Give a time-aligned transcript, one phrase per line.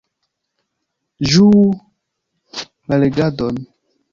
[1.33, 1.61] Ĝuu
[2.95, 3.63] la legadon!